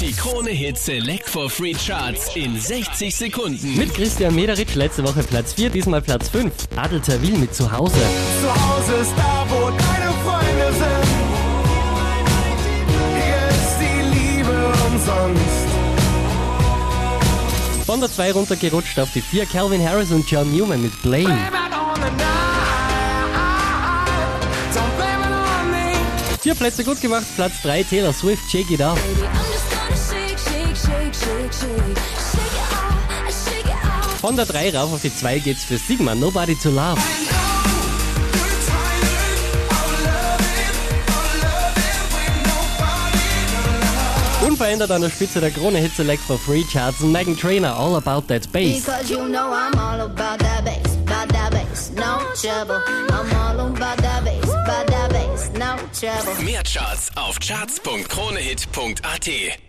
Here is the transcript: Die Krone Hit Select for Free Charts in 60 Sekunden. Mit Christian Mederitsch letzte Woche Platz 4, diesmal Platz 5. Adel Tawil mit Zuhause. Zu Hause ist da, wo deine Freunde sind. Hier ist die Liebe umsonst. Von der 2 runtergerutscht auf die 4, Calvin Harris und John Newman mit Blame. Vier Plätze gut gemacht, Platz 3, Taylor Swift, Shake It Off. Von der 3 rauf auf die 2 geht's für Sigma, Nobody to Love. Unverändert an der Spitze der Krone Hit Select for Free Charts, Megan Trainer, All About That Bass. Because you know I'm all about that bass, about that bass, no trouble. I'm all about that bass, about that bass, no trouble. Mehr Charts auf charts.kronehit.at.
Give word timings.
Die 0.00 0.12
Krone 0.12 0.50
Hit 0.50 0.78
Select 0.78 1.28
for 1.28 1.50
Free 1.50 1.74
Charts 1.74 2.36
in 2.36 2.58
60 2.58 3.14
Sekunden. 3.14 3.76
Mit 3.76 3.92
Christian 3.92 4.32
Mederitsch 4.32 4.76
letzte 4.76 5.02
Woche 5.02 5.24
Platz 5.24 5.54
4, 5.54 5.70
diesmal 5.70 6.00
Platz 6.00 6.28
5. 6.28 6.52
Adel 6.76 7.00
Tawil 7.00 7.36
mit 7.36 7.52
Zuhause. 7.52 7.96
Zu 8.40 8.48
Hause 8.48 8.92
ist 9.02 9.12
da, 9.16 9.44
wo 9.48 9.70
deine 9.70 10.12
Freunde 10.24 10.72
sind. 10.72 11.08
Hier 13.16 13.48
ist 13.48 13.76
die 13.80 14.02
Liebe 14.16 14.72
umsonst. 14.86 15.66
Von 17.84 18.00
der 18.00 18.12
2 18.12 18.32
runtergerutscht 18.32 19.00
auf 19.00 19.08
die 19.12 19.20
4, 19.20 19.46
Calvin 19.46 19.84
Harris 19.84 20.12
und 20.12 20.30
John 20.30 20.54
Newman 20.56 20.80
mit 20.80 21.02
Blame. 21.02 21.36
Vier 26.40 26.54
Plätze 26.54 26.84
gut 26.84 27.00
gemacht, 27.00 27.26
Platz 27.34 27.60
3, 27.62 27.82
Taylor 27.82 28.12
Swift, 28.12 28.48
Shake 28.48 28.70
It 28.70 28.80
Off. 28.80 28.96
Von 34.20 34.36
der 34.36 34.46
3 34.46 34.76
rauf 34.76 34.92
auf 34.92 35.00
die 35.00 35.14
2 35.14 35.38
geht's 35.38 35.62
für 35.64 35.78
Sigma, 35.78 36.14
Nobody 36.14 36.54
to 36.56 36.68
Love. 36.70 37.00
Unverändert 44.42 44.90
an 44.90 45.00
der 45.02 45.10
Spitze 45.10 45.40
der 45.40 45.52
Krone 45.52 45.78
Hit 45.78 45.94
Select 45.94 46.22
for 46.22 46.36
Free 46.38 46.64
Charts, 46.64 47.00
Megan 47.00 47.36
Trainer, 47.36 47.78
All 47.78 47.94
About 47.94 48.22
That 48.26 48.50
Bass. 48.50 48.84
Because 48.84 49.08
you 49.08 49.28
know 49.28 49.52
I'm 49.52 49.78
all 49.78 50.00
about 50.00 50.40
that 50.40 50.64
bass, 50.64 50.96
about 50.96 51.28
that 51.28 51.52
bass, 51.52 51.92
no 51.94 52.18
trouble. 52.34 52.82
I'm 53.10 53.32
all 53.36 53.60
about 53.60 53.98
that 53.98 54.24
bass, 54.24 54.42
about 54.44 54.88
that 54.88 55.10
bass, 55.10 55.50
no 55.54 55.76
trouble. 55.92 56.34
Mehr 56.42 56.64
Charts 56.64 57.12
auf 57.14 57.38
charts.kronehit.at. 57.38 59.67